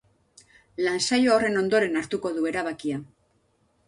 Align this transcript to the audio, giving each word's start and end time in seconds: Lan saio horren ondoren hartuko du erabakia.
Lan 0.85 0.95
saio 1.07 1.35
horren 1.35 1.59
ondoren 1.61 1.99
hartuko 2.01 2.31
du 2.39 2.47
erabakia. 2.53 2.99